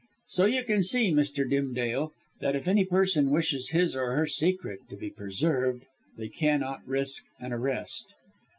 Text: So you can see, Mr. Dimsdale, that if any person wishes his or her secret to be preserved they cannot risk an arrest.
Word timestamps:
So 0.29 0.45
you 0.45 0.63
can 0.63 0.81
see, 0.81 1.11
Mr. 1.11 1.47
Dimsdale, 1.47 2.11
that 2.39 2.55
if 2.55 2.67
any 2.67 2.83
person 2.85 3.29
wishes 3.29 3.69
his 3.69 3.95
or 3.95 4.15
her 4.15 4.25
secret 4.25 4.79
to 4.89 4.95
be 4.95 5.11
preserved 5.11 5.85
they 6.17 6.27
cannot 6.27 6.81
risk 6.87 7.25
an 7.39 7.53
arrest. 7.53 8.15